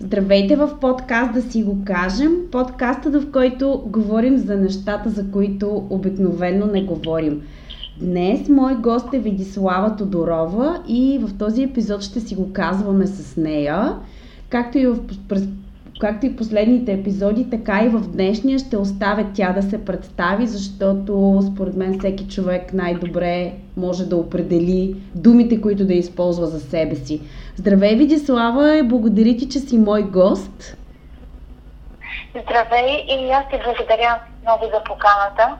[0.00, 5.86] Здравейте в подкаст да си го кажем, подкаста в който говорим за нещата, за които
[5.90, 7.42] обикновено не говорим.
[8.00, 13.36] Днес мой гост е Видислава Тодорова и в този епизод ще си го казваме с
[13.36, 13.96] нея.
[14.48, 14.98] Както и в
[15.98, 21.42] както и последните епизоди, така и в днешния ще оставя тя да се представи, защото
[21.52, 27.20] според мен всеки човек най-добре може да определи думите, които да използва за себе си.
[27.56, 30.76] Здравей, Видислава, и благодаря ти, че си мой гост.
[32.30, 35.56] Здравей и аз ти благодаря много за поканата.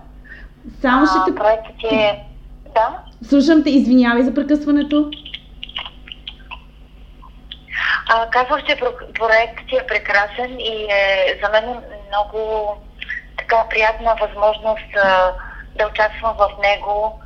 [0.81, 1.35] Само ще те...
[1.35, 2.25] Проектът ти е...
[2.75, 2.99] Да?
[3.23, 5.11] Слушам те, извинявай за прекъсването.
[8.09, 8.77] А, казвах, че
[9.15, 12.77] проектът е прекрасен и е за мен много
[13.39, 15.33] така приятна възможност а,
[15.77, 17.21] да участвам в него.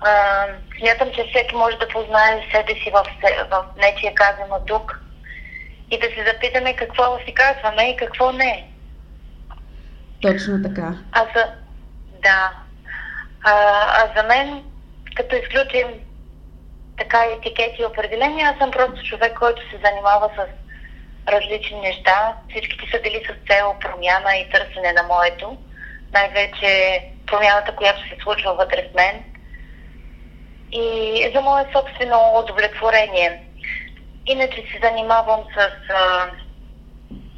[0.00, 0.44] А,
[0.78, 3.06] смятам, че всеки може да познае себе си в,
[3.50, 5.00] в нечия казано тук
[5.90, 8.68] и да се запитаме какво си казваме и какво не.
[10.22, 10.94] Точно така.
[11.12, 11.44] А за,
[12.22, 12.52] да.
[13.44, 13.52] А,
[13.88, 14.64] а за мен,
[15.16, 16.07] като изключим
[16.98, 18.50] така етикети и определения.
[18.50, 20.40] Аз съм просто човек, който се занимава с
[21.32, 22.36] различни неща.
[22.50, 25.56] Всичките са били с цел промяна и търсене на моето.
[26.12, 29.24] Най-вече промяната, която се случва вътре в мен.
[30.72, 33.42] И за мое собствено удовлетворение.
[34.26, 35.70] Иначе се занимавам с...
[35.94, 36.30] А,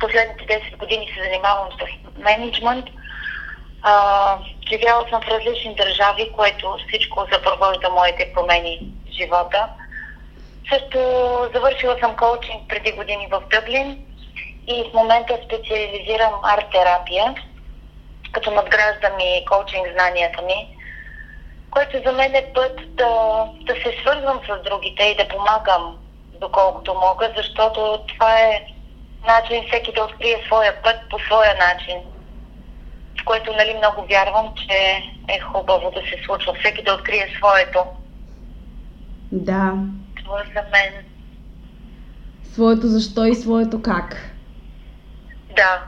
[0.01, 2.87] последните 10 години се занимавам с менеджмент.
[4.71, 9.69] Живяла съм в различни държави, което всичко запровожда моите промени живота.
[10.73, 10.99] Също
[11.55, 14.07] завършила съм коучинг преди години в Дъблин
[14.67, 17.35] и в момента специализирам арт-терапия,
[18.33, 20.77] като надграждам и коучинг знанията ми,
[21.71, 23.09] което за мен е път да,
[23.61, 25.99] да се свързвам с другите и да помагам
[26.41, 28.67] доколкото мога, защото това е
[29.27, 31.97] начин всеки да открие своя път по своя начин,
[33.21, 37.85] в което нали, много вярвам, че е хубаво да се случва всеки да открие своето.
[39.33, 39.75] Да.
[40.17, 41.05] Това за мен.
[42.53, 44.17] Своето защо и своето как.
[45.57, 45.83] Да.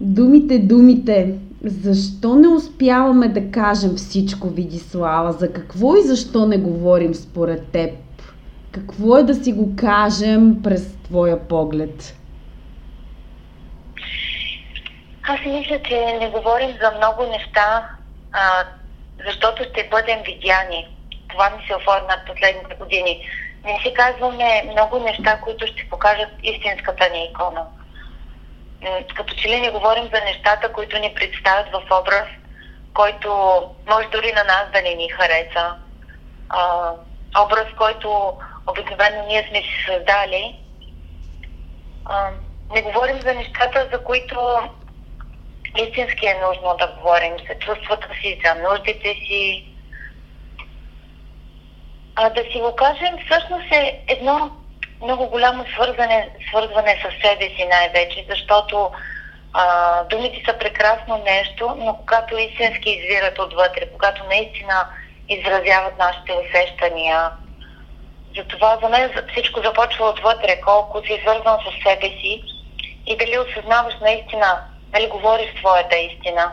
[0.00, 1.38] Думите, думите.
[1.64, 5.32] Защо не успяваме да кажем всичко, Видислава?
[5.32, 7.94] За какво и защо не говорим според теб?
[8.70, 12.16] Какво е да си го кажем през твоя поглед?
[15.22, 17.88] Аз мисля, че не говорим за много неща,
[18.32, 18.64] а,
[19.26, 20.88] защото ще бъдем видяни
[21.32, 23.28] това ми се оформя последните години.
[23.64, 27.66] Не си казваме много неща, които ще покажат истинската ни икона.
[29.16, 32.28] Като че ли не говорим за нещата, които ни представят в образ,
[32.94, 33.30] който
[33.88, 35.74] може дори на нас да не ни хареса.
[36.48, 36.90] А,
[37.44, 40.58] образ, който обикновено ние сме си създали.
[42.04, 42.30] А,
[42.74, 44.38] не говорим за нещата, за които
[45.78, 49.71] истински е нужно да говорим за чувствата си, за нуждите си,
[52.16, 54.50] а, да си го кажем, всъщност е едно
[55.02, 58.90] много голямо свързване, свързване с себе си най-вече, защото
[59.52, 64.86] а, думите са прекрасно нещо, но когато истински извират отвътре, когато наистина
[65.28, 67.30] изразяват нашите усещания,
[68.36, 72.42] затова за мен всичко започва отвътре, колко си свързвам с себе си
[73.06, 74.60] и дали осъзнаваш наистина,
[74.92, 76.52] дали говориш своята истина.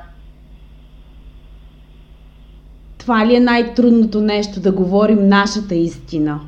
[2.99, 6.39] Това ли е най-трудното нещо да говорим нашата истина?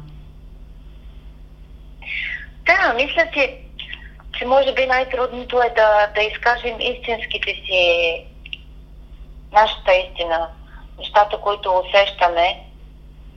[2.66, 3.58] Да, мисля си,
[4.40, 7.82] че може би най-трудното е да, да изкажем истинските си,
[9.54, 10.48] нашата истина,
[11.00, 12.60] нещата, които усещаме.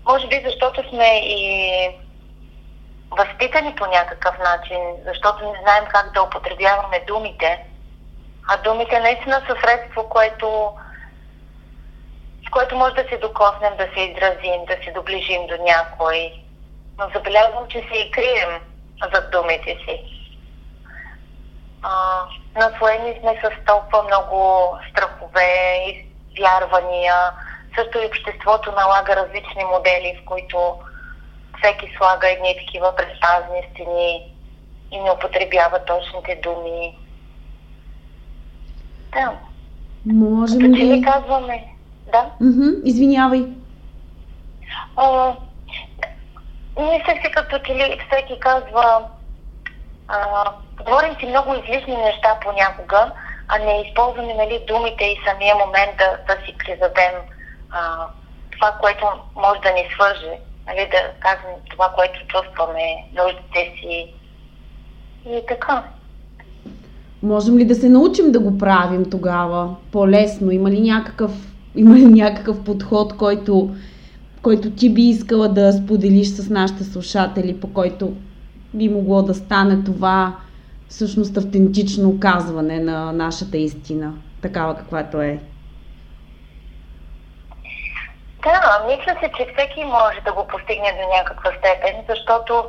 [0.06, 1.40] Може би защото сме и
[3.10, 7.64] възпитани по някакъв начин, защото не знаем как да употребяваме думите.
[8.48, 10.70] А думите наистина са средство, което
[12.54, 16.32] което може да се докоснем, да се изразим, да се доближим до някой.
[16.98, 18.60] Но забелязвам, че се и крием
[19.14, 19.96] зад думите си.
[21.82, 21.90] А,
[22.56, 26.06] наслоени сме с толкова много страхове и
[26.38, 27.14] вярвания.
[27.76, 30.58] Също и обществото налага различни модели, в които
[31.58, 34.32] всеки слага едни такива предпазни стени
[34.90, 36.98] и не употребява точните думи.
[39.12, 39.32] Да.
[40.06, 41.02] Можем ли...
[41.02, 41.73] казваме,
[42.14, 42.44] да.
[42.44, 42.82] Mm-hmm.
[42.84, 43.44] Извинявай.
[44.96, 45.32] А,
[46.78, 49.02] мисля си като че ли всеки казва,
[50.08, 50.16] а,
[50.84, 53.12] говорим си много излишни неща понякога,
[53.48, 57.14] а не използваме нали, думите и самия момент да, да си призадем
[57.70, 58.06] а,
[58.50, 59.04] това, което
[59.36, 60.32] може да ни свърже,
[60.66, 64.14] нали, да кажем това, което чувстваме, нуждите си.
[65.26, 65.84] И така.
[67.22, 70.50] Можем ли да се научим да го правим тогава по-лесно?
[70.50, 71.30] Има ли някакъв,
[71.76, 73.76] има ли някакъв подход, който,
[74.42, 78.12] който ти би искала да споделиш с нашите слушатели, по който
[78.74, 80.36] би могло да стане това
[80.88, 84.12] всъщност автентично казване на нашата истина,
[84.42, 85.40] такава каквато е?
[88.42, 92.64] Да, мисля се, че всеки може да го постигне до някаква степен, защото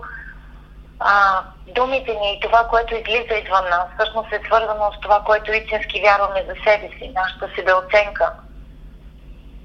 [0.99, 1.41] а,
[1.75, 6.01] думите ни и това, което излиза извън нас, всъщност е свързано с това, което истински
[6.01, 8.31] вярваме за себе си, нашата себеоценка.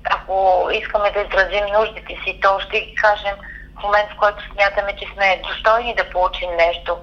[0.05, 3.35] Ако искаме да изразим нуждите си, то ще ги кажем
[3.81, 6.99] в момент, в който смятаме, че сме достойни да получим нещо,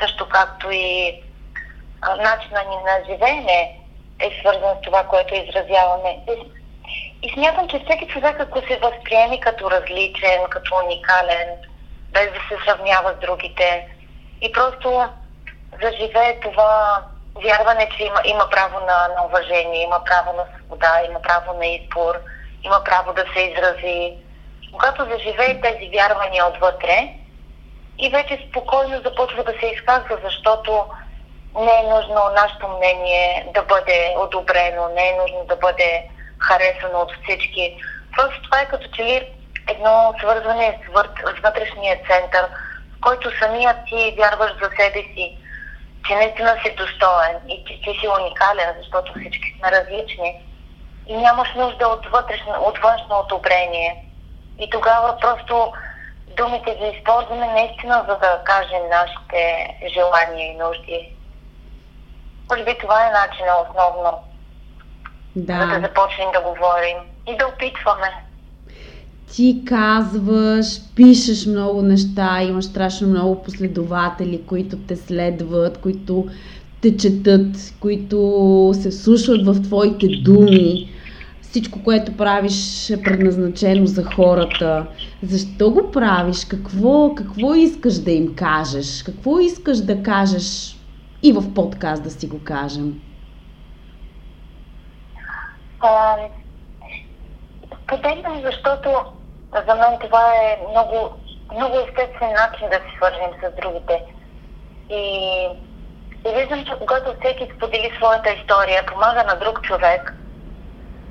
[0.00, 1.20] също както и
[2.18, 3.78] начина ни на живеене
[4.20, 6.18] е свързан с това, което изразяваме.
[7.22, 11.48] И смятам, че всеки човек, ако се възприеми като различен, като уникален,
[12.12, 13.88] без да се сравнява с другите
[14.40, 15.08] и просто
[15.82, 17.02] заживее това
[17.42, 21.66] вярване, че има, има право на, на уважение, има право на свобода, има право на
[21.66, 22.14] избор,
[22.62, 24.14] има право да се изрази.
[24.72, 27.14] Когато заживее тези вярвания отвътре
[27.98, 30.84] и вече спокойно започва да се изказва, защото
[31.60, 36.08] не е нужно нашето мнение да бъде одобрено, не е нужно да бъде
[36.38, 37.76] харесано от всички.
[38.16, 39.32] Просто това е като че ли
[39.68, 40.92] едно свързване с,
[41.42, 42.48] вътрешния център,
[42.96, 45.38] в който самият ти вярваш за себе си,
[46.06, 50.42] че наистина си достоен и че ти си уникален, защото всички сме различни.
[51.06, 54.04] И нямаш нужда от, вътрешно, от външно одобрение.
[54.58, 55.72] И тогава просто
[56.36, 61.16] думите ги използваме наистина, за да кажем нашите желания и нужди.
[62.50, 64.24] Може би това е начинът основно.
[65.36, 65.60] Да.
[65.60, 68.23] За да започнем да говорим и да опитваме
[69.36, 76.26] ти казваш, пишеш много неща, имаш страшно много последователи, които те следват, които
[76.80, 80.90] те четат, които се слушат в твоите думи.
[81.40, 84.86] Всичко, което правиш е предназначено за хората.
[85.22, 86.44] Защо го правиш?
[86.44, 89.02] Какво, какво искаш да им кажеш?
[89.02, 90.76] Какво искаш да кажеш
[91.22, 93.00] и в подкаст да си го кажем?
[97.84, 98.88] Споделям, защото
[99.68, 101.12] за мен това е много,
[101.54, 104.02] много естествен начин да се свържим с другите.
[104.90, 105.02] И,
[106.26, 110.14] и виждам, че когато всеки сподели своята история, помага на друг човек,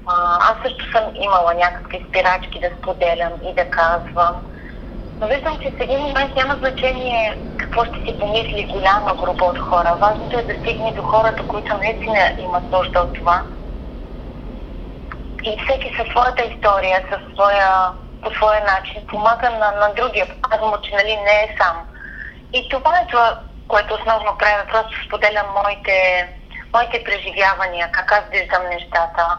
[0.05, 4.35] а, аз също съм имала някакви спирачки да споделям и да казвам.
[5.21, 9.59] Но виждам, че в един момент няма значение какво ще си помисли голяма група от
[9.59, 9.97] хора.
[10.01, 13.43] Важното е да стигне до хората, които наистина имат нужда от това.
[15.43, 17.91] И всеки със своята история, със своя
[18.23, 21.77] по своя начин, помага на, на другия, показва че нали, не е сам.
[22.53, 26.27] И това е това, което основно правя, просто споделям моите,
[26.73, 29.37] моите преживявания, как аз виждам нещата.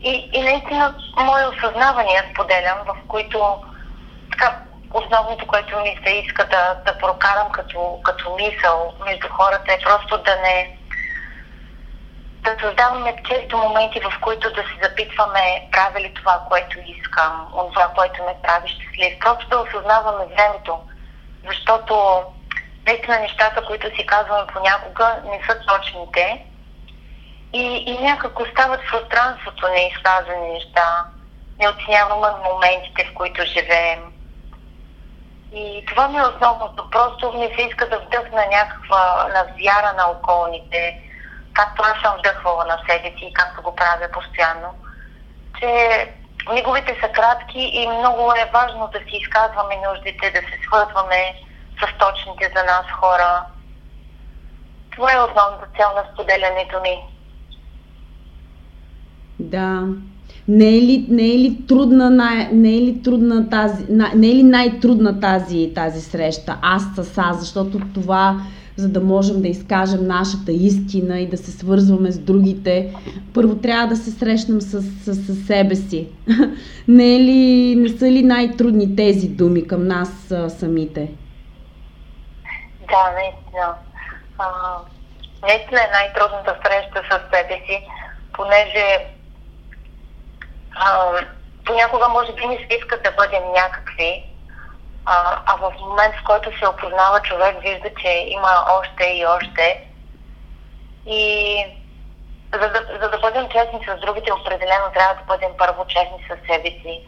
[0.00, 3.58] И, и наистина мои осъзнавания споделям, в които
[4.30, 4.56] така,
[4.94, 10.18] основното, което ми се иска да, да прокарам като, като мисъл между хората е просто
[10.18, 10.77] да не,
[12.42, 17.88] да създаваме често моменти, в които да се запитваме правя ли това, което искам, това,
[17.94, 19.18] което ме прави щастлив.
[19.20, 20.78] Просто да осъзнаваме времето,
[21.46, 22.22] защото
[22.86, 26.44] наистина нещата, които си казваме понякога, не са точните
[27.52, 31.04] и, и някак остават в пространството неизказани неща.
[31.58, 34.12] Не оценяваме моментите, в които живеем.
[35.52, 36.90] И това ми е основното.
[36.90, 41.00] Просто ми се иска да вдъхна някаква навяра на околните,
[41.58, 44.70] както аз съм вдъхвала на себе си и както го правя постоянно,
[45.58, 45.70] че
[46.54, 51.20] миговете са кратки и много е важно да си изказваме нуждите, да се свързваме
[51.80, 53.44] с точните за нас хора.
[54.90, 56.96] Това е основната цел на споделянето ми.
[59.38, 59.82] Да.
[60.48, 64.34] Не е ли, не е ли трудна, най, не е ли трудна тази, не е
[64.34, 66.58] ли най-трудна тази, тази среща?
[66.62, 68.40] Аз с аз, защото това
[68.78, 72.94] за да можем да изкажем нашата истина и да се свързваме с другите,
[73.34, 76.08] първо трябва да се срещнем с, с, с себе си.
[76.88, 81.12] не, е ли, не са ли най-трудни тези думи към нас а, самите?
[82.88, 83.74] Да, наистина.
[84.38, 84.48] А,
[85.42, 87.86] наистина е най-трудната среща с себе си,
[88.32, 88.86] понеже
[90.74, 91.12] а,
[91.64, 94.24] понякога може би ни се иска да бъдем някакви,
[95.10, 99.84] а, а в момент, в който се опознава човек, вижда, че има още и още.
[101.06, 101.64] И
[102.52, 106.46] за да, за да бъдем честни с другите, определено трябва да бъдем първо честни с
[106.46, 107.00] себе си.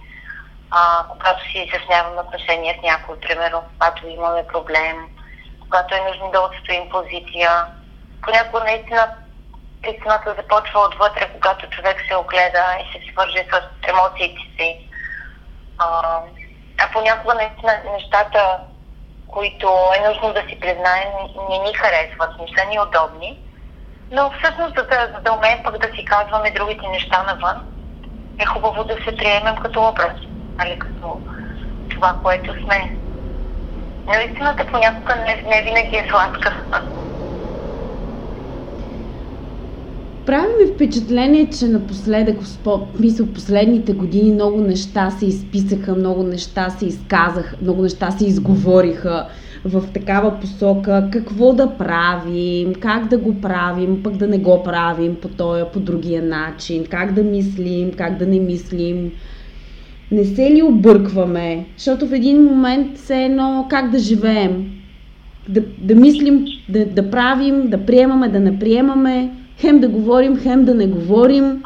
[0.70, 4.96] А, когато си изясняваме отношения с някой, примерно, когато имаме проблем,
[5.60, 7.50] когато е нужно да отстоим позиция.
[8.22, 9.14] Понякога наистина
[9.88, 14.88] истината започва отвътре, когато човек се огледа и се свържи с емоциите си.
[15.78, 16.20] А,
[16.80, 18.58] а понякога наистина нещата,
[19.26, 21.08] които е нужно да си признаем,
[21.50, 23.38] не ни харесват, не са ни удобни.
[24.10, 27.66] Но всъщност, за да, за да умеем пък да си казваме другите неща навън,
[28.38, 30.16] е хубаво да се приемем като образ,
[30.56, 31.20] нали, като
[31.90, 32.96] това, което сме.
[34.06, 36.56] Но истината понякога не, не винаги е сладка.
[40.30, 42.36] Прави ми впечатление, че напоследък,
[43.00, 49.26] мисъл, последните години много неща се изписаха, много неща се изказаха, много неща се изговориха
[49.64, 55.14] в такава посока, какво да правим, как да го правим, пък да не го правим
[55.14, 59.12] по този, по другия начин, как да мислим, как да не мислим.
[60.10, 61.66] Не се ли объркваме?
[61.76, 64.70] Защото в един момент все едно как да живеем.
[65.48, 70.64] Да, да мислим, да, да правим, да приемаме, да не приемаме, хем да говорим, хем
[70.64, 71.64] да не говорим,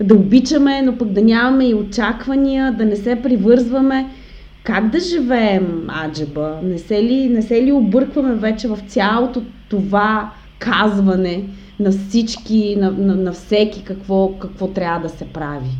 [0.00, 4.10] да обичаме, но пък да нямаме и очаквания, да не се привързваме.
[4.64, 6.58] Как да живеем, Аджаба?
[6.62, 11.44] Не се ли, не се ли объркваме вече в цялото това казване
[11.80, 15.70] на всички, на, на, на всеки какво, какво трябва да се прави?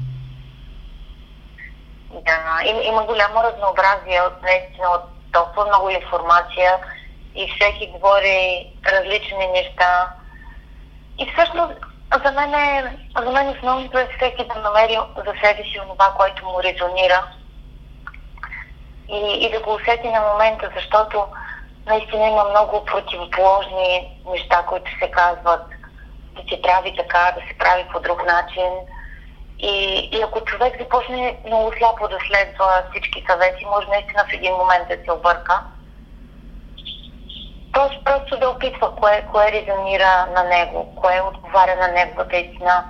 [2.11, 5.03] Да, им, има голямо разнообразие от наистина от
[5.33, 6.71] толкова много информация
[7.35, 10.13] и всеки говори различни неща.
[11.19, 11.73] И всъщност
[12.25, 16.45] за мен, е, за мен основното е всеки да намери за себе си това, което
[16.45, 17.25] му резонира
[19.09, 21.27] и, и да го усети на момента, защото
[21.87, 25.67] наистина има много противоположни неща, които се казват
[26.37, 28.71] да се прави така, да се прави по друг начин.
[29.59, 34.55] И, и ако човек започне много слабо да следва всички съвети, може наистина в един
[34.55, 35.61] момент да се обърка.
[37.73, 42.85] Тоест просто да опитва кое, кое резонира на него, кое отговаря на неговата истина.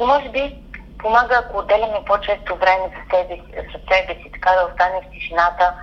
[0.00, 0.56] И може би
[0.98, 5.74] помага, ако отделяме по-често време за себе, за себе си, така да остане в тишината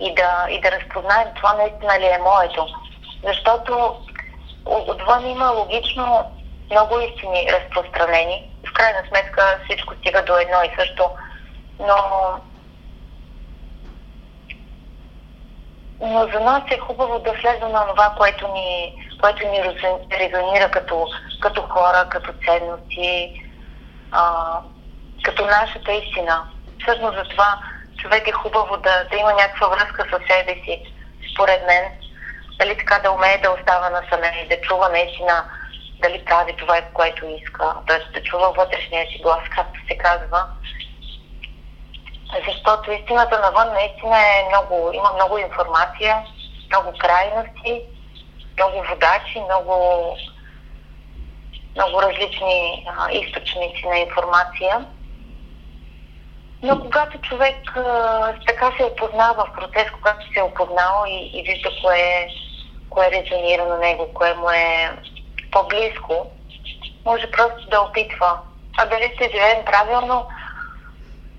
[0.00, 2.66] и да, и да разпознаем това наистина ли е моето.
[3.24, 3.96] Защото
[4.66, 6.24] отвън има логично
[6.70, 8.50] много истини разпространени.
[8.68, 11.10] В крайна сметка всичко стига до едно и също.
[11.80, 11.96] Но,
[16.00, 19.62] но за нас е хубаво да слезем на това, което ни, което ни
[20.12, 21.06] резонира като,
[21.40, 23.42] като хора, като ценности,
[24.12, 24.52] а,
[25.22, 26.42] като нашата истина.
[26.82, 27.58] Всъщност за това
[27.96, 30.82] човек е хубаво да, да има някаква връзка с себе си,
[31.34, 31.84] според мен.
[32.58, 35.44] Дали така да умее да остава насаме и да чува наистина
[36.02, 38.12] дали прави това, което иска, т.е.
[38.12, 40.46] да чува вътрешния си глас, както се казва.
[42.48, 46.16] Защото истината навън наистина е много, има много информация,
[46.66, 47.82] много крайности,
[48.56, 50.16] много водачи, много
[51.74, 54.86] много различни а, източници на информация.
[56.62, 61.42] Но когато човек а, така се опознава в процес, когато се е опознал и, и
[61.42, 62.28] вижда кое,
[62.90, 64.90] кое резонира на него, кое му е
[65.52, 66.26] по-близко,
[67.04, 68.38] може просто да опитва.
[68.78, 70.26] А дали ще живеем правилно,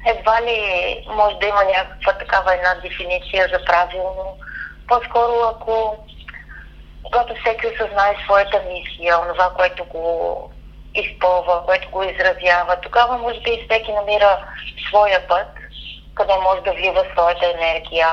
[0.06, 0.58] едва ли
[1.08, 4.38] може да има някаква такава една дефиниция за правилно.
[4.88, 5.98] По-скоро ако
[7.04, 10.52] когато всеки осъзнае своята мисия, онова, което го
[10.96, 14.46] изпълва, което го изразява, тогава може би всеки намира
[14.88, 15.48] своя път,
[16.16, 18.08] къде може да влива своята енергия,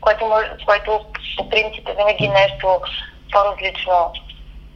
[0.00, 1.00] което, може, което
[1.36, 2.80] по принцип е винаги нещо
[3.32, 4.12] по-различно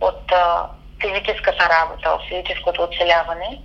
[0.00, 0.66] от а,
[1.00, 3.60] физическата работа, от физическото оцеляване,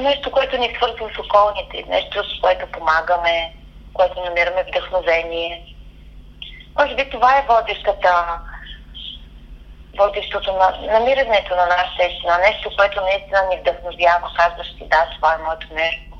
[0.00, 3.54] нещо, което ни свързва с околните, нещо, с което помагаме,
[3.92, 5.74] което намираме вдъхновение.
[6.78, 8.10] Може би това е водещата
[9.98, 15.34] водещото на намирането на нашата истина, нещо, което наистина ни вдъхновява, казваш ти, да, това
[15.34, 16.10] е моето нещо.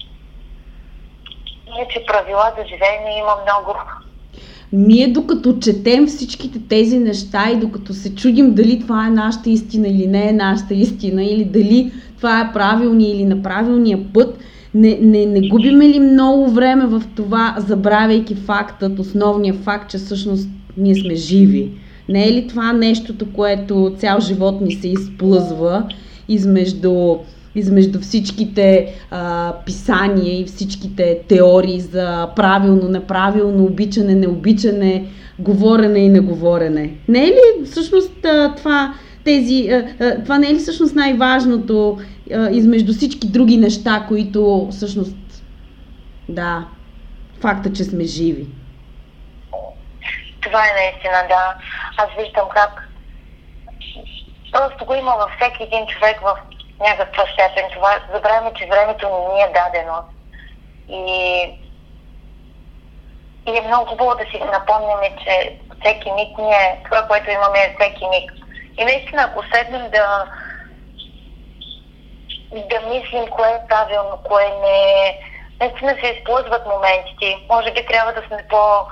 [1.67, 3.79] Иначе правила за живеене има много.
[4.73, 9.89] Ние докато четем всичките тези неща и докато се чудим дали това е нашата истина
[9.89, 11.93] или не е нашата истина, или дали
[12.25, 14.39] това е правилния или неправилния път,
[14.75, 20.49] не, не, не губиме ли много време в това, забравяйки фактът, основния факт, че всъщност
[20.77, 21.71] ние сме живи?
[22.09, 25.89] Не е ли това нещото, което цял живот ни се изплъзва
[26.29, 27.17] измежду,
[27.55, 35.05] измежду всичките а, писания и всичките теории за правилно, неправилно, обичане, необичане,
[35.39, 36.95] говорене и неговорене?
[37.09, 38.27] Не е ли всъщност
[38.57, 39.87] това, тези,
[40.25, 41.99] това не е ли всъщност най-важното
[42.51, 45.17] измежду всички други неща, които всъщност,
[46.29, 46.65] да,
[47.41, 48.47] факта, че сме живи?
[50.41, 51.55] Това е наистина, да.
[51.97, 52.89] Аз виждам как
[54.53, 56.37] просто го има във всеки един човек в
[56.81, 57.65] някаква степен.
[57.75, 59.99] Това забравяме, че времето ни е дадено.
[60.89, 61.09] И,
[63.49, 67.59] и е много хубаво да си напомняме, че всеки миг ни е, това, което имаме
[67.59, 68.44] е всеки миг.
[68.79, 70.25] И наистина, ако седнем да,
[72.53, 75.19] да мислим кое е правилно, кое не е,
[75.61, 77.39] наистина се използват моментите.
[77.51, 78.87] Може би трябва да сме по,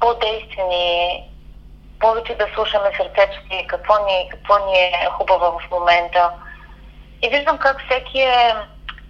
[0.00, 1.22] по-действени,
[2.00, 6.30] повече да слушаме сърцето си, какво ни, какво ни е хубаво в момента.
[7.22, 8.54] И виждам как всеки е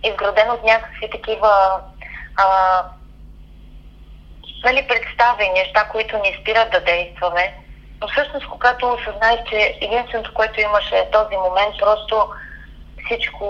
[0.05, 1.81] изграден от някакви такива
[2.37, 2.47] а,
[4.65, 7.55] нали, представи, неща, които ни спират да действаме.
[8.03, 12.29] Но всъщност, когато осъзнаеш, че единственото, което имаше е този момент, просто
[13.05, 13.47] всичко,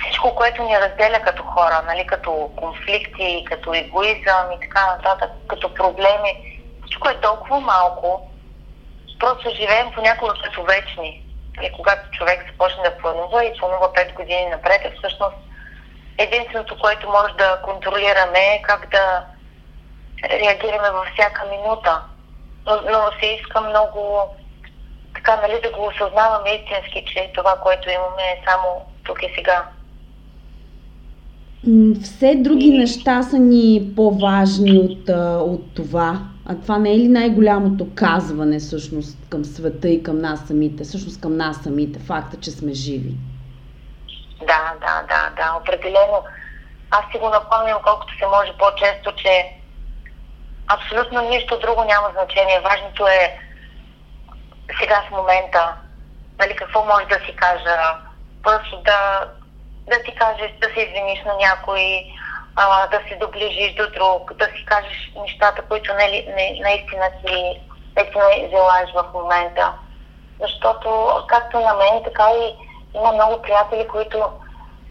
[0.00, 5.74] всичко, което ни разделя като хора, нали, като конфликти, като егоизъм и така нататък, като
[5.74, 8.30] проблеми, всичко е толкова малко,
[9.18, 11.26] просто живеем понякога като вечни.
[11.62, 15.36] И когато човек започне да планува и планува 5 години напред, е всъщност
[16.18, 19.24] единственото, което може да контролираме е как да
[20.24, 22.02] реагираме във всяка минута.
[22.66, 24.28] Но, но се иска много
[25.14, 28.66] така, нали, да го осъзнаваме истински, че това, което имаме е само
[29.04, 29.64] тук и сега.
[32.02, 32.78] Все други и...
[32.78, 35.08] неща са ни по-важни от,
[35.50, 36.20] от това.
[36.46, 40.84] А това не е ли най-голямото казване всъщност към света и към нас самите?
[40.84, 43.14] Всъщност към нас самите, факта, че сме живи.
[44.40, 46.24] Да, да, да, да, определено.
[46.90, 49.59] Аз си го напомням колкото се може по-често, че
[50.74, 52.60] абсолютно нищо друго няма значение.
[52.60, 53.38] Важното е
[54.80, 55.74] сега в момента,
[56.38, 57.76] нали, какво може да си кажа,
[58.42, 59.28] просто да,
[59.88, 62.04] да си кажеш, да се извиниш на някой,
[62.56, 67.60] а, да се доближиш до друг, да си кажеш нещата, които не, не, наистина си
[67.96, 69.72] наистина желаеш в момента.
[70.40, 72.56] Защото както на мен, така и
[72.94, 74.24] има много приятели, които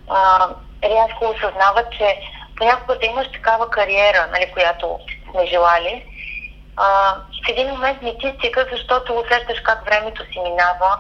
[0.10, 0.50] а,
[0.84, 2.20] рязко осъзнават, че
[2.58, 5.00] понякога да имаш такава кариера, нали, която
[5.32, 6.06] сме желали,
[6.78, 7.16] а,
[7.46, 10.98] в един момент не ти стига, защото усещаш как времето си минава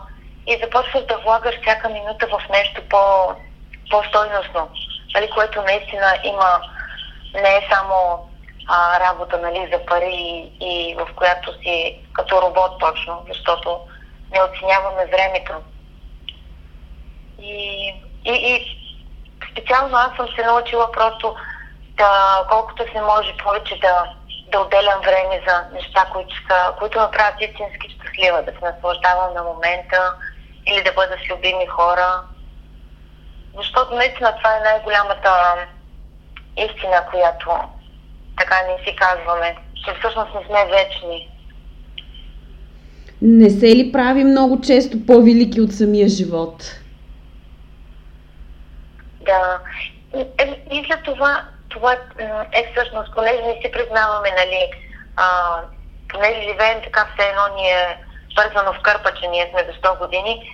[0.47, 3.33] и започваш да влагаш всяка минута в нещо по,
[3.89, 4.69] по-стойностно,
[5.15, 6.61] нали, което наистина има
[7.33, 8.29] не е само
[8.67, 13.79] а, работа нали, за пари и, и в която си като робот точно, защото
[14.31, 15.53] не оценяваме времето.
[17.41, 17.87] И,
[18.25, 18.77] и, и
[19.51, 21.35] специално аз съм се научила просто
[21.97, 24.13] да, колкото се може повече да,
[24.51, 29.33] да отделям време за неща, които, са, които ме правят истински щастлива, да се наслаждавам
[29.33, 30.13] на момента
[30.67, 32.21] или да бъда с любими хора.
[33.57, 35.31] Защото наистина това е най-голямата
[36.57, 37.49] истина, която
[38.38, 41.29] така не си казваме, че всъщност не сме вечни.
[43.21, 46.63] Не се ли прави много често по-велики от самия живот?
[49.21, 49.59] Да.
[50.17, 50.25] И,
[50.71, 51.97] и за това, това
[52.51, 54.71] е всъщност, понеже не си признаваме, нали,
[55.15, 55.25] а,
[56.10, 57.97] понеже живеем така все едно ни е
[58.32, 60.51] свързано в кърпа, че ние сме до 100 години,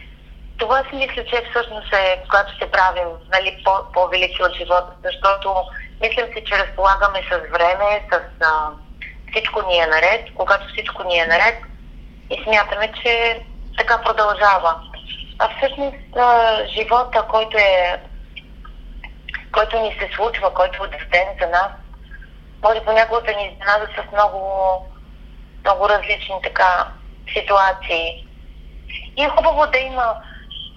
[0.58, 5.56] това си мисля, че всъщност е, когато се правим нали, по, по-велики от живота, защото
[6.02, 8.70] мислям си, че разполагаме с време, с а,
[9.32, 11.56] всичко ни е наред, когато всичко ни е наред
[12.30, 13.42] и смятаме, че
[13.78, 14.76] така продължава.
[15.40, 18.02] А всъщност а, живота, който е
[19.56, 21.72] който ни се случва, който е ден за нас,
[22.64, 24.40] може понякога да ни изненада с много,
[25.64, 26.88] много различни така
[27.34, 28.28] ситуации.
[29.18, 30.16] И е хубаво да има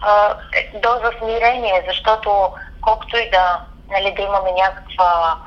[0.01, 0.35] а,
[0.75, 3.61] доза смирение, защото колкото и да,
[3.91, 5.39] нали, да имаме някаква,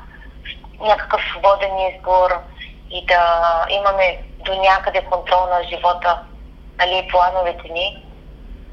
[0.80, 2.30] някакъв свободен избор
[2.90, 6.18] и да имаме до някъде контрол на живота
[6.78, 8.06] нали, плановете ни,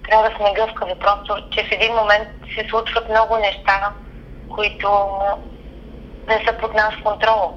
[0.07, 0.95] трябва да сме гъвкави.
[0.99, 3.93] Просто, че в един момент се случват много неща,
[4.55, 4.89] които
[6.27, 7.53] не са под наш контрол.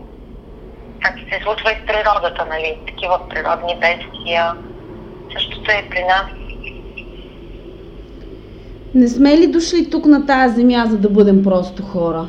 [1.01, 2.79] Както се случва и с природата, нали?
[2.87, 4.55] Такива природни бедствия.
[5.33, 6.25] Същото е при нас.
[8.95, 12.29] Не сме ли дошли тук на тази земя, за да бъдем просто хора?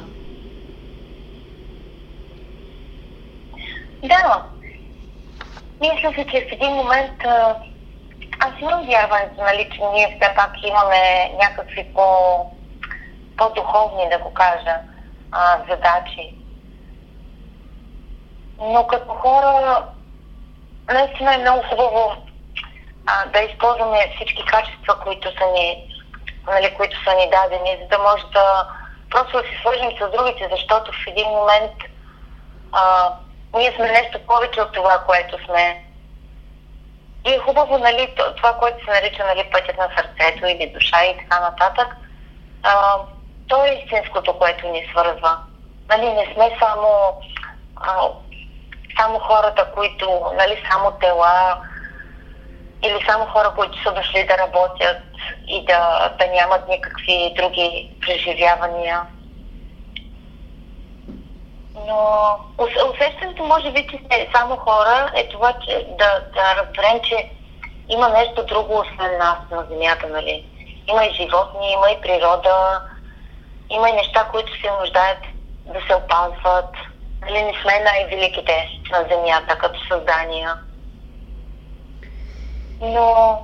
[4.04, 4.44] Да.
[5.82, 7.14] Мисля се, че в един момент
[8.40, 12.06] аз имам вярването, нали, че ние все пак имаме някакви по
[13.38, 14.76] по-духовни, да го кажа,
[15.32, 16.36] а, задачи.
[18.60, 19.86] Но като хора,
[20.94, 22.16] наистина е много хубаво
[23.06, 25.96] а, да използваме всички качества, които са ни,
[26.48, 28.68] нали, които са ни дадени, за да може да
[29.10, 31.72] просто да се свържем с другите, защото в един момент
[32.72, 33.14] а,
[33.58, 35.84] ние сме нещо повече от това, което сме.
[37.26, 41.18] и е хубаво, нали, това, което се нарича нали, пътят на сърцето или душа и
[41.18, 41.96] така нататък,
[42.64, 42.98] а,
[43.48, 45.38] то е истинското, което ни свързва.
[45.90, 47.22] Нали, не сме само,
[47.76, 48.08] а,
[49.00, 51.58] само хората, които, нали, само тела,
[52.84, 55.02] или само хора, които са дошли да работят
[55.48, 59.02] и да, да нямат никакви други преживявания.
[61.88, 62.38] Но
[62.90, 67.30] усещането може би, че сте само хора, е това, че да, да разберем, че
[67.90, 70.46] има нещо друго освен нас на Земята, нали?
[70.88, 72.82] Има и животни, има и природа,
[73.70, 75.20] има и неща, които се нуждаят
[75.66, 76.70] да се опазват.
[77.22, 80.56] Нали, не сме най-великите на Земята като създания.
[82.82, 83.40] Но,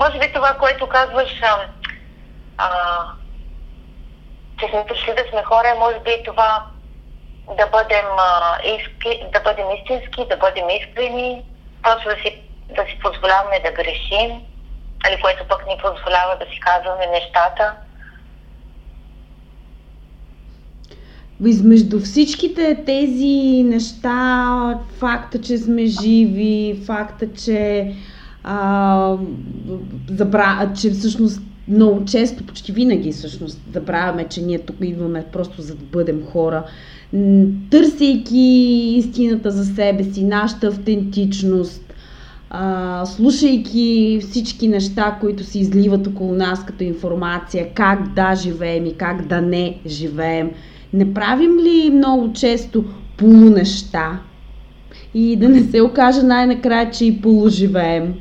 [0.00, 1.66] може би това, което казваш, а,
[2.58, 2.68] а,
[4.58, 6.66] че сме пришли да сме хора, може би това
[7.56, 11.42] да бъдем, а, иски, да бъдем истински, да бъдем искрени,
[11.82, 12.42] просто да си,
[12.76, 14.30] да си позволяваме да грешим,
[15.06, 17.74] или нали, което пък ни позволява да си казваме нещата.
[21.44, 27.92] Измежду всичките тези неща, факта, че сме живи, факта, че
[28.44, 29.16] а,
[30.10, 30.72] забра...
[30.80, 35.84] че всъщност много често, почти винаги всъщност забравяме, че ние тук идваме просто за да
[35.84, 36.64] бъдем хора,
[37.70, 38.38] търсейки
[38.96, 41.94] истината за себе си, нашата автентичност,
[42.50, 48.94] а, слушайки всички неща, които се изливат около нас като информация, как да живеем и
[48.94, 50.50] как да не живеем.
[50.92, 52.84] Не правим ли много често
[53.16, 54.18] полунеща?
[55.14, 58.14] И да не се окаже най-накрая, че и полуживеем.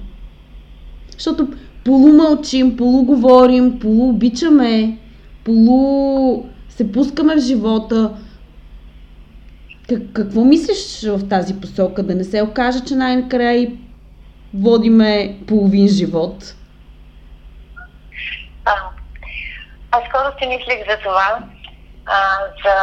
[1.12, 1.47] Защото
[1.86, 4.97] полумълчим, полуговорим, полуобичаме,
[5.43, 8.13] полу се пускаме в живота.
[9.89, 12.04] Как, какво мислиш в тази посока?
[12.04, 13.71] Да не се окаже, че най-накрая
[14.54, 16.56] водиме половин живот?
[18.65, 18.71] А,
[19.91, 21.54] аз скоро си мислих за това.
[22.05, 22.75] А, за,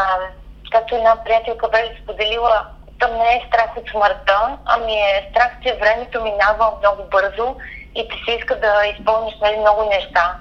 [0.72, 2.66] както една приятелка беше споделила,
[2.98, 7.56] то не е страх от смъртта, ами е страх, че времето минава много бързо
[7.94, 10.36] и ти се иска да изпълниш нали, много неща.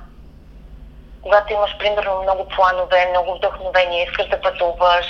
[1.21, 5.05] Когато имаш, примерно, много планове, много вдъхновение, искаш да пътуваш,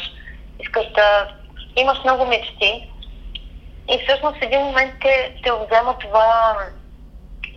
[0.60, 1.27] искаш да
[1.75, 2.91] имаш много мечти.
[3.89, 6.57] И всъщност в един момент те, те взема това,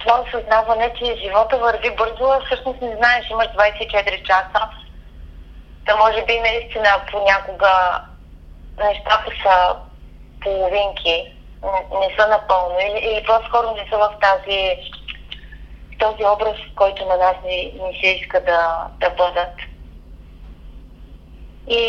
[0.01, 4.69] това осъзнаване, че живота върви бързо, а всъщност не знаеш, имаш 24 часа.
[5.87, 8.05] Да може би наистина понякога
[8.79, 9.77] нещата са
[10.41, 14.77] половинки не, не са напълно или, или по-скоро не са в тази
[15.99, 19.55] този образ, който на нас не, не се иска да, да бъдат.
[21.69, 21.81] И,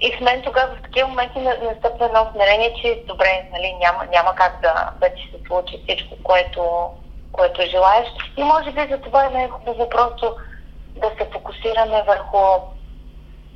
[0.00, 4.34] и в мен тогава в такива моменти настъпва едно смирение, че добре, нали, няма, няма
[4.34, 6.90] как да, да се случи всичко, което,
[7.32, 8.08] което желаеш.
[8.36, 10.36] И може би за това е най-хубаво просто
[10.96, 12.38] да се фокусираме върху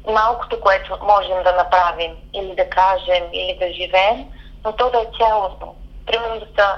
[0.06, 4.26] малкото, което можем да направим или да кажем, или да живеем,
[4.64, 5.74] но то да е цялостно.
[6.06, 6.68] Примерно да са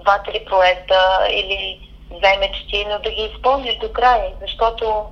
[0.00, 5.04] два-три проекта или две мечти, но да ги изпълниш до края, защото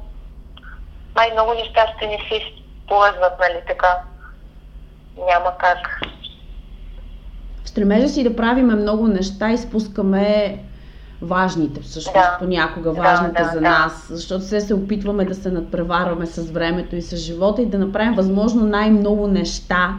[1.15, 3.99] май много неща ще не си изплъзват, нали така.
[5.27, 6.01] Няма как.
[7.65, 10.59] В стремежа си да правиме много неща, изпускаме
[11.23, 12.37] важните, всъщност да.
[12.39, 14.17] понякога важните да, да, за нас, да.
[14.17, 18.15] защото все се опитваме да се надпреварваме с времето и с живота и да направим
[18.15, 19.97] възможно най-много неща,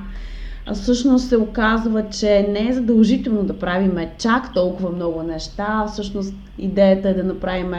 [0.65, 5.87] а всъщност се оказва, че не е задължително да правим чак толкова много неща, а
[5.87, 7.73] всъщност идеята е да направим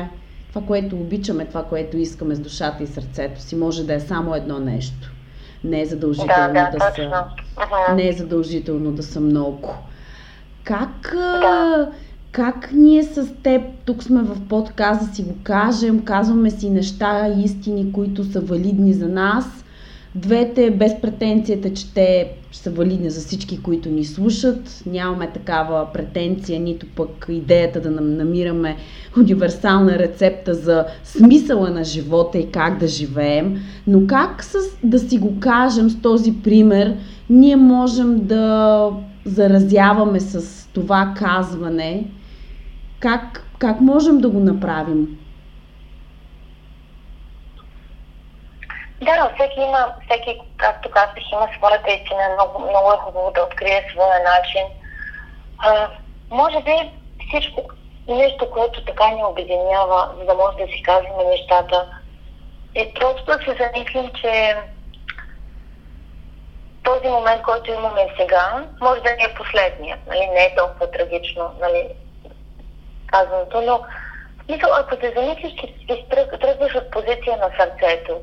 [0.49, 3.57] това, което обичаме, това, което искаме с душата и сърцето си.
[3.57, 5.13] Може да е само едно нещо.
[5.65, 7.25] Не е задължително да, да, да са.
[7.95, 9.75] Не е задължително да са много.
[10.65, 11.91] Как, да.
[12.33, 17.93] Как ние с теб, тук сме в подкаст си го кажем, казваме си неща, истини,
[17.93, 19.63] които са валидни за нас,
[20.15, 24.83] Двете без претенцията, че те са валидни за всички, които ни слушат.
[24.87, 28.77] Нямаме такава претенция, нито пък идеята да нам намираме
[29.17, 33.61] универсална рецепта за смисъла на живота и как да живеем.
[33.87, 36.97] Но как с, да си го кажем с този пример,
[37.31, 38.91] ние можем да
[39.25, 42.05] заразяваме с това казване,
[43.01, 45.19] как, как можем да го направим?
[49.03, 52.21] Да, всеки има, всеки, както казах, има своята истина.
[52.35, 54.63] Много, много е хубаво да открие своя начин.
[55.59, 55.89] А,
[56.31, 56.91] може би
[57.29, 57.63] всичко,
[58.09, 61.87] нещо, което така ни обединява, за да може да си казваме нещата,
[62.75, 64.57] е просто да се замислим, че
[66.83, 69.99] този момент, който имаме сега, може да ни е последния.
[70.07, 70.27] Нали?
[70.27, 71.55] Не е толкова трагично.
[71.61, 71.89] Нали?
[73.13, 73.81] казаното, но
[74.49, 76.07] мисъл, ако се замислиш, че
[76.41, 78.21] тръгваш от позиция на сърцето,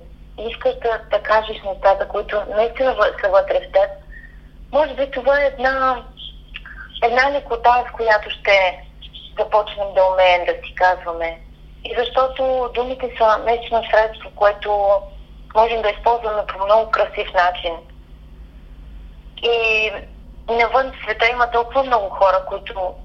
[0.50, 3.89] искаш да, да кажеш нещата, които наистина са вътре в теб,
[4.72, 6.04] може би това е една,
[7.04, 8.84] една лекота, с която ще
[9.39, 11.39] започнем да умеем да си казваме.
[11.86, 14.89] И защото думите са наистина средство, което
[15.56, 17.74] можем да използваме по много красив начин.
[19.43, 19.91] И
[20.49, 22.95] навън в света има толкова много хора, които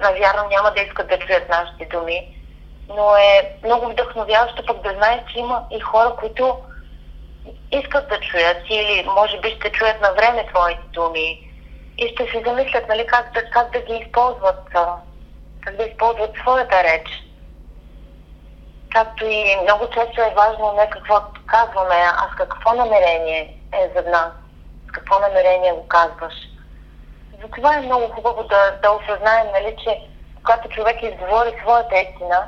[0.00, 2.36] навярно няма да искат да чуят нашите думи,
[2.88, 6.58] но е много вдъхновяващо пък да знаеш, че има и хора, които
[7.72, 11.50] искат да чуят или може би ще чуят на време твоите думи
[11.98, 14.68] и ще се замислят нали, как, да, как да ги използват,
[15.60, 17.08] как да използват своята реч.
[18.92, 24.10] Както и много често е важно не какво казваме, а с какво намерение е за
[24.10, 24.32] нас,
[24.90, 26.34] с какво намерение го казваш.
[27.42, 29.90] Затова е много хубаво да, да осъзнаем, нали, че
[30.36, 32.38] когато човек изговори своята истина,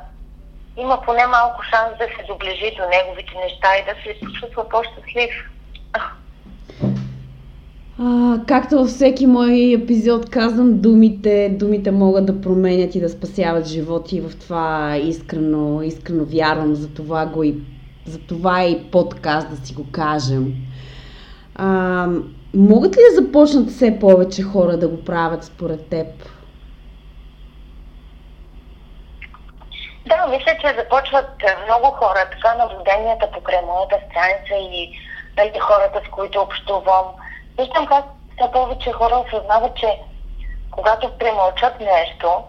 [0.77, 5.31] има поне малко шанс да се доближи до неговите неща и да се почувства по-щастлив.
[7.99, 13.67] А, както във всеки мой епизод казвам, думите, думите могат да променят и да спасяват
[13.67, 17.55] животи в това искрено, искрено вярвам, за това, го и,
[18.07, 20.55] за това и подкаст да си го кажем.
[21.57, 22.07] А,
[22.55, 26.07] могат ли да започнат все повече хора да го правят според теб?
[30.07, 31.29] Да, мисля, че започват
[31.65, 34.99] много хора, така наблюденията покрай моята страница и
[35.37, 37.07] нали, хората, с които общувам.
[37.59, 38.05] Виждам как
[38.37, 39.99] все повече хора осъзнават, че
[40.71, 42.43] когато премълчат нещо,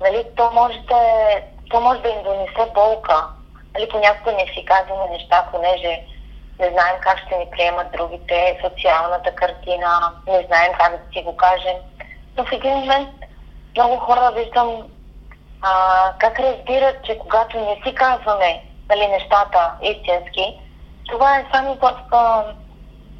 [0.00, 3.26] нали, то, може да, е, то може да им донесе болка.
[3.74, 6.02] Нали, понякога не си казваме неща, понеже
[6.60, 11.36] не знаем как ще ни приемат другите, социалната картина, не знаем как да си го
[11.36, 11.76] кажем.
[12.36, 13.14] Но в един момент
[13.76, 14.88] много хора виждам
[15.62, 15.72] а,
[16.18, 20.60] как разбират, че когато не си казваме нали, нещата истински,
[21.08, 21.78] това е само
[22.10, 22.44] а,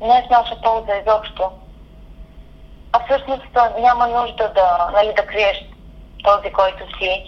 [0.01, 1.51] не е в наша полза изобщо.
[2.93, 5.65] А всъщност няма нужда да, нали, да криеш
[6.25, 7.25] този, който си.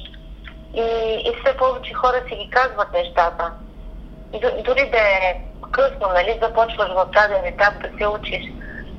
[0.75, 0.83] И,
[1.27, 3.53] и все повече хора си ги казват нещата.
[4.33, 8.43] Д- дори да е късно, нали, започваш в даден етап да се учиш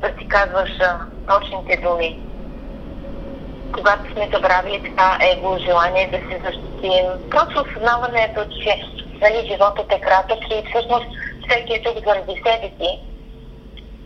[0.01, 2.33] да си казваш а, точните думи
[3.73, 7.05] когато сме забравили така его, желание да се защитим.
[7.29, 8.81] Просто осъзнаването, че
[9.21, 11.05] нали, животът е кратък и всъщност
[11.47, 12.99] всеки е тук заради себе си.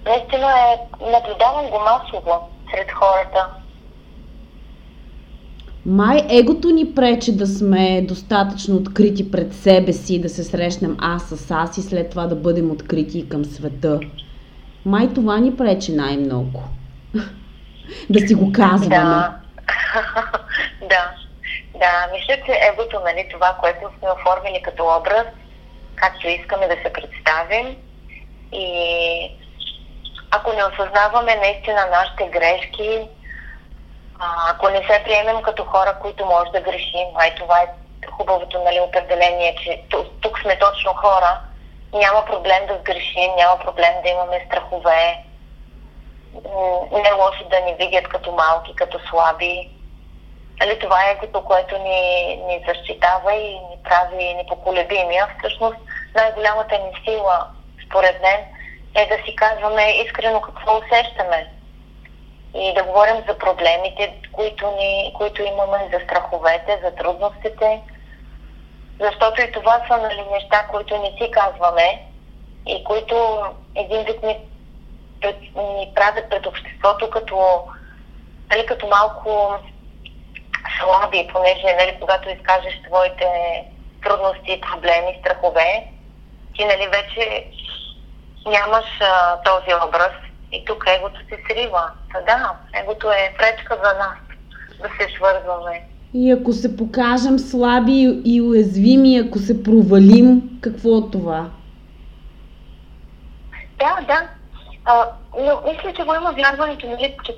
[0.06, 0.78] Наистина е,
[1.12, 3.48] наблюдавам го масово сред хората.
[5.90, 11.24] Май егото ни пречи да сме достатъчно открити пред себе си, да се срещнем аз
[11.24, 14.00] с аз и след това да бъдем открити към света.
[14.86, 16.64] Май това ни пречи най-много.
[18.10, 18.96] да си го казваме.
[18.96, 19.36] Да.
[20.82, 21.12] да,
[21.74, 25.26] да, мисля, че егото, нали, това, което сме оформили като образ,
[25.96, 27.76] както искаме да се представим
[28.54, 28.68] и
[30.32, 33.08] ако не осъзнаваме наистина нашите грешки,
[34.20, 37.68] ако не се приемем като хора, които може да грешим, ай това е
[38.12, 39.84] хубавото нали, определение, че
[40.22, 41.40] тук, сме точно хора,
[41.94, 45.24] няма проблем да сгрешим, няма проблем да имаме страхове,
[46.92, 49.70] не е лошо да ни видят като малки, като слаби.
[50.62, 55.18] Али, това е като което ни, ни защитава и ни прави непоколебими.
[55.18, 55.78] А всъщност
[56.16, 57.48] най-голямата ни сила,
[57.86, 58.40] според мен,
[58.96, 61.52] е да си казваме искрено какво усещаме.
[62.60, 67.82] И да говорим за проблемите, които, ни, които имаме, за страховете, за трудностите.
[69.00, 72.04] Защото и това са нали, неща, които не си казваме
[72.68, 74.38] и които един вид ни
[75.56, 77.64] ни правят пред обществото като,
[78.50, 79.54] нали, като малко
[80.80, 83.28] слаби, понеже нали, когато изкажеш твоите
[84.04, 85.88] трудности, проблеми, страхове,
[86.56, 87.46] ти нали, вече
[88.46, 91.92] нямаш а, този образ и тук егото се срива.
[92.14, 94.18] Та да, егото е пречка за нас
[94.82, 95.84] да се свързваме.
[96.14, 101.50] И ако се покажем слаби и уязвими, ако се провалим, какво от това?
[103.80, 104.28] Да, да,
[104.86, 105.08] а,
[105.40, 107.38] но мисля, че го има вярването, нали, че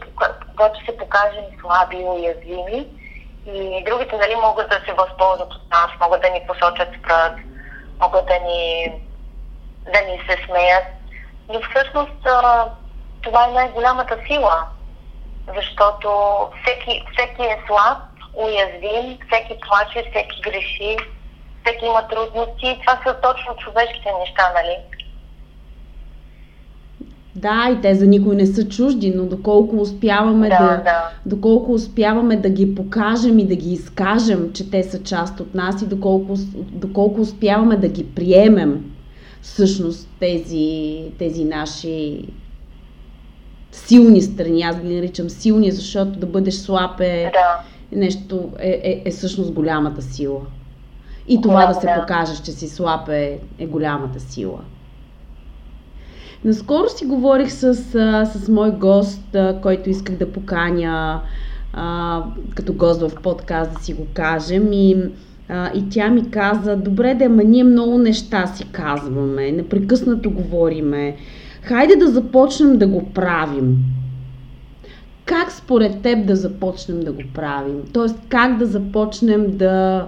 [0.51, 2.87] когато се покажем слаби и уязвими,
[3.47, 7.35] и другите нали, могат да се възползват от нас, могат да ни посочат с пръст,
[8.01, 8.91] могат да ни,
[9.93, 10.83] да ни се смеят.
[11.53, 12.69] Но всъщност а,
[13.21, 14.67] това е най-голямата сила,
[15.55, 16.09] защото
[16.61, 17.97] всеки, всеки е слаб,
[18.33, 20.97] уязвим, всеки плаче, всеки греши,
[21.61, 22.79] всеки има трудности.
[22.81, 24.77] Това са точно човешките неща, нали?
[27.35, 31.09] Да, и те за никой не са чужди, но доколко успяваме Да, да, да.
[31.25, 35.81] доколко успяваме да ги покажем и да ги изкажем, че те са част от нас
[35.81, 38.91] и доколко, доколко успяваме да ги приемем
[39.41, 42.25] всъщност тези, тези наши
[43.71, 44.61] силни страни.
[44.61, 47.97] Аз ги наричам силни, защото да бъдеш слаб е Да.
[47.97, 50.41] нещо, е, е, е всъщност голямата сила.
[51.27, 51.99] И това Голямо, да се да.
[51.99, 54.59] покажеш, че си слаб е, е голямата сила.
[56.43, 57.75] Наскоро си говорих с,
[58.25, 61.21] с мой гост, който исках да поканя
[61.73, 62.23] а,
[62.55, 64.73] като гост в подкаст, да си го кажем.
[64.73, 64.97] И,
[65.49, 71.15] а, и тя ми каза, добре да, ама ние много неща си казваме, непрекъснато говориме.
[71.61, 73.77] Хайде да започнем да го правим.
[75.25, 77.81] Как според теб да започнем да го правим?
[77.93, 80.07] Тоест, как да започнем да...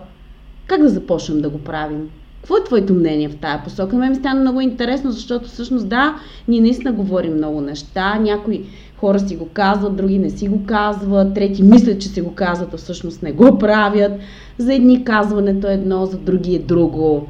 [0.68, 2.10] Как да започнем да го правим?
[2.42, 3.96] Какво е твоето мнение в тая посока?
[3.96, 6.16] Мен ми стана много интересно, защото всъщност да,
[6.48, 8.20] ние наистина говорим много неща.
[8.20, 8.66] Някои
[8.98, 12.74] хора си го казват, други не си го казват, трети мислят, че си го казват,
[12.74, 14.12] а всъщност не го правят.
[14.58, 17.28] За едни казването е едно, за други е друго.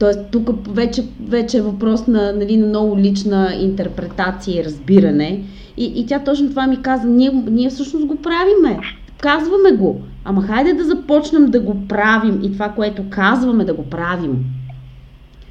[0.00, 5.44] Тоест, тук вече, вече е въпрос на, нали, на много лична интерпретация и разбиране.
[5.76, 7.06] И, и тя точно това ми каза.
[7.06, 8.80] Ние, ние всъщност го правиме.
[9.20, 10.02] Казваме го.
[10.24, 14.44] Ама хайде да започнем да го правим и това, което казваме да го правим.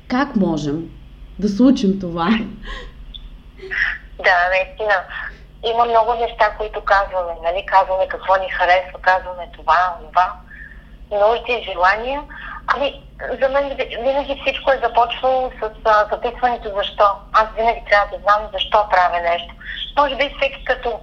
[0.07, 0.89] Как можем
[1.39, 2.29] да случим това?
[4.17, 4.95] Да, наистина.
[5.73, 7.33] Има много неща, които казваме.
[7.43, 7.65] Нали?
[7.65, 10.33] Казваме какво ни харесва, казваме това, това.
[11.11, 12.23] Нужди, желания.
[12.67, 13.01] Ами,
[13.41, 17.05] за мен винаги всичко е започвало с а, записването защо.
[17.33, 19.53] Аз винаги трябва да знам защо правя нещо.
[19.97, 20.99] Може би всеки като,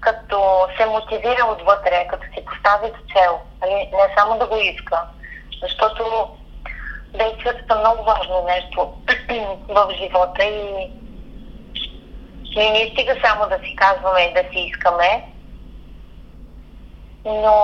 [0.00, 3.74] като се мотивира отвътре, като си постави цел, нали?
[3.74, 5.02] не само да го иска.
[5.62, 6.28] Защото
[7.14, 8.92] действията са много важно нещо
[9.68, 10.90] в живота и
[12.56, 15.24] не ни стига само да си казваме и да си искаме.
[17.24, 17.54] Но,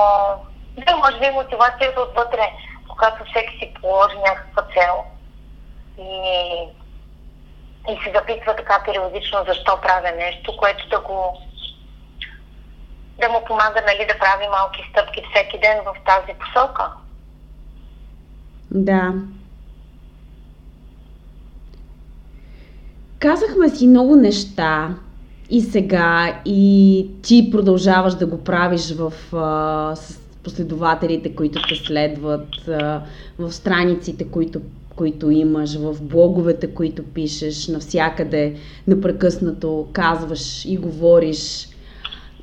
[0.76, 2.50] да, може би мотивацията отвътре,
[2.88, 4.94] когато всеки си положи някаква цел
[5.98, 6.10] и,
[7.92, 11.38] и се запитва така периодично защо правя нещо, което да го
[13.20, 16.92] да му помага нали, да прави малки стъпки всеки ден в тази посока.
[18.70, 19.12] Да.
[23.18, 24.88] Казахме си много неща
[25.50, 32.48] и сега, и ти продължаваш да го правиш в, а, с последователите, които те следват,
[33.38, 34.60] в страниците, които,
[34.96, 41.68] които имаш, в блоговете, които пишеш, навсякъде непрекъснато казваш и говориш.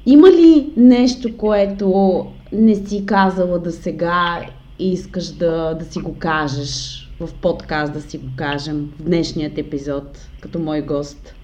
[0.05, 4.45] Има ли нещо, което не си казала да сега
[4.79, 9.57] и искаш да, да си го кажеш в подкаст, да си го кажем в днешният
[9.57, 11.35] епизод, като мой гост?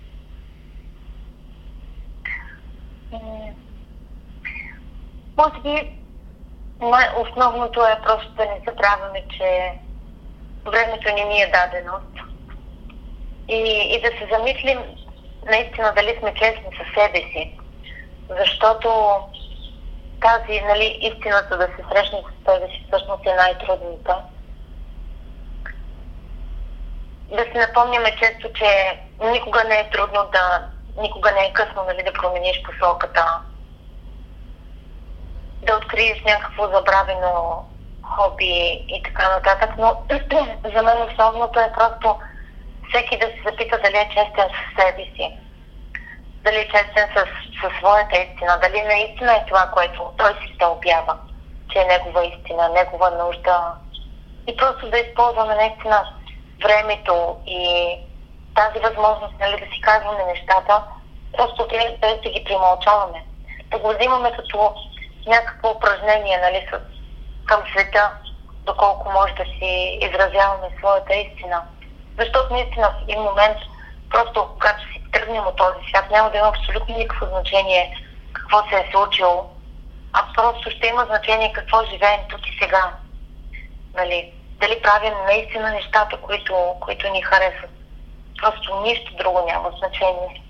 [5.38, 6.05] Може би
[6.89, 9.71] най-основното е просто да не забравяме, че
[10.65, 11.93] времето не ни е дадено.
[13.48, 14.80] И, и да се замислим
[15.45, 17.58] наистина дали сме честни със себе си.
[18.30, 18.89] Защото
[20.21, 24.21] тази, нали, истината да се срещне с себе си всъщност е най-трудната.
[27.30, 29.00] Да си напомняме често, че
[29.32, 30.67] никога не е трудно да,
[31.02, 33.26] никога не е късно нали, да промениш посоката,
[35.65, 37.65] да откриеш някакво забравено
[38.04, 40.01] хоби и така нататък, но
[40.75, 42.15] за мен основното е просто
[42.89, 45.38] всеки да се запита дали е честен със себе си,
[46.43, 47.25] дали е честен с,
[47.62, 51.17] със своята истина, дали наистина е това, което той си стълбява,
[51.69, 53.73] че е негова истина, негова нужда.
[54.47, 56.13] И просто да използваме наистина
[56.63, 57.91] времето и
[58.56, 60.84] тази възможност нали, да си казваме нещата,
[61.38, 63.23] просто без да, да ги примълчаваме.
[63.71, 64.73] Да го взимаме като
[65.28, 66.80] някакво упражнение нали, с,
[67.46, 68.12] към света,
[68.66, 71.62] доколко може да си изразяваме своята истина.
[72.20, 73.58] Защото наистина в един момент,
[74.10, 77.97] просто когато си тръгнем от този свят, няма да има абсолютно никакво значение
[78.34, 79.49] какво се е случило,
[80.14, 82.93] а просто ще има значение какво живеем тук и сега.
[83.95, 84.34] Нали?
[84.60, 87.70] Дали правим наистина нещата, които, които ни харесват.
[88.41, 90.41] Просто нищо друго няма значение.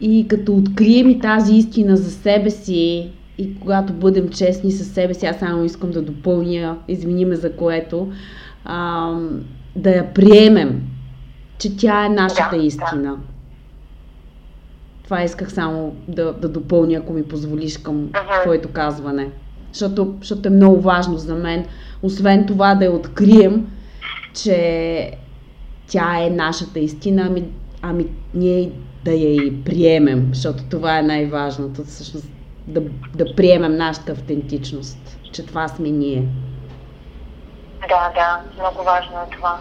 [0.00, 5.14] И като открием и тази истина за себе си, и когато бъдем честни със себе
[5.14, 8.12] си, аз само искам да допълня, извини ме за което,
[8.64, 9.12] а,
[9.76, 10.82] да я приемем,
[11.58, 13.02] че тя е нашата Да, истина.
[13.02, 13.16] да.
[15.04, 18.42] Това исках само да, да допълня, ако ми позволиш към Ага.
[18.42, 19.28] твоето казване.
[19.72, 21.64] Защото, защото е много важно за мен,
[22.02, 23.66] освен това да я открием,
[24.34, 25.10] че
[25.86, 27.44] тя е нашата истина, ами
[27.82, 28.70] ами ние
[29.06, 32.26] да я и приемем, защото това е най-важното, всъщност
[32.66, 32.80] да,
[33.14, 34.98] да приемем нашата автентичност,
[35.32, 36.22] че това сме ние.
[37.88, 39.58] Да, да, много важно е това.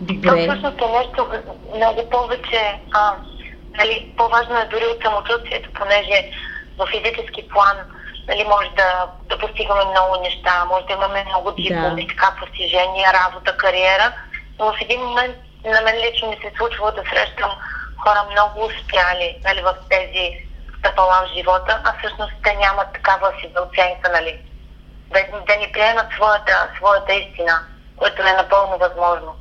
[0.00, 0.22] Добре.
[0.22, 1.26] Това всъщност е нещо
[1.76, 2.60] много повече,
[2.92, 3.14] а,
[3.78, 6.30] нали, по-важно е дори от самочувствието, понеже
[6.78, 7.76] в физически план
[8.28, 8.90] нали, може да,
[9.28, 12.08] да постигаме много неща, може да имаме много дипломи, да.
[12.08, 14.12] така постижения, работа, кариера,
[14.58, 15.36] но в един момент
[15.70, 17.50] на мен лично ми се случва да срещам
[18.02, 20.24] хора много успяли нали, в тези
[20.78, 24.38] стъпала в живота, а всъщност те нямат такава си оценка, нали?
[25.12, 27.54] Да, да ни приемат своята, своята истина,
[27.96, 29.32] което е напълно възможно.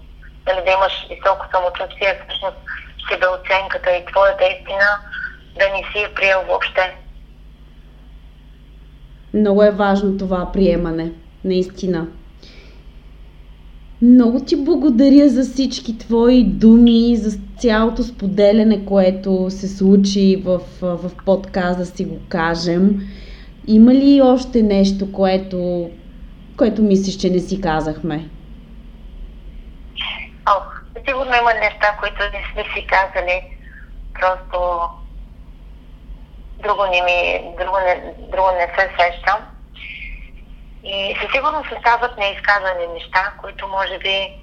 [0.47, 2.57] Нали, да имаш високо самочувствие, всъщност
[3.45, 4.89] оценката и твоята истина
[5.59, 6.95] да не си е приел въобще.
[9.34, 11.11] Много е важно това приемане,
[11.43, 12.07] наистина.
[14.05, 21.11] Много ти благодаря за всички твои думи, за цялото споделяне, което се случи в, в
[21.25, 22.99] подкаст, да си го кажем.
[23.67, 25.89] Има ли още нещо, което,
[26.57, 28.29] което мислиш, че не си казахме?
[30.49, 33.41] Ох, сигурно има неща, които не сме си казали.
[34.13, 34.79] Просто
[36.63, 39.54] друго не ми, друго не, друго не се сещам.
[40.86, 44.33] И със сигурност остават неизказани неща, които може би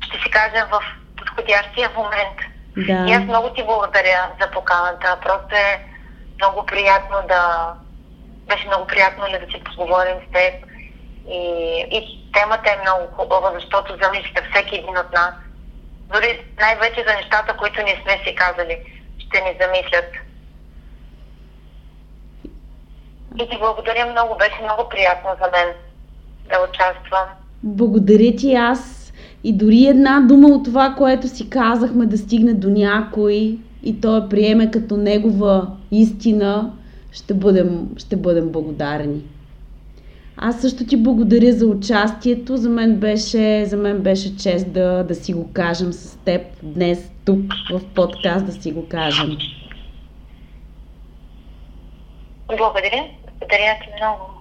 [0.00, 0.82] ще си кажем в
[1.16, 2.38] подходящия момент.
[2.76, 3.04] Да.
[3.08, 5.18] И аз много ти благодаря за поканата.
[5.22, 5.84] Просто е
[6.38, 7.74] много приятно да...
[8.48, 10.54] Беше много приятно ли да си поговорим с теб.
[11.28, 11.40] И,
[11.90, 15.34] и темата е много хубава, защото замисля всеки един от нас.
[16.00, 20.29] Дори най-вече за нещата, които не сме си казали, ще ни замислят.
[23.38, 25.68] И ти благодаря много, беше много приятно за мен
[26.48, 27.28] да участвам.
[27.62, 29.12] Благодаря ти аз.
[29.44, 34.28] И дори една дума от това, което си казахме да стигне до някой и той
[34.28, 36.72] приеме като негова истина,
[37.12, 39.22] ще бъдем, ще бъдем благодарни.
[40.36, 42.56] Аз също ти благодаря за участието.
[42.56, 47.10] За мен беше, за мен беше чест да, да си го кажем с теб днес
[47.24, 47.40] тук
[47.72, 49.36] в подкаст, да си го кажем.
[52.56, 53.19] Благодаря.
[53.40, 54.39] Благодаря ти много.